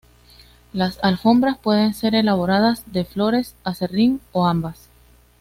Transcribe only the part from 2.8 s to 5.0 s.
de flores, aserrín o ambas.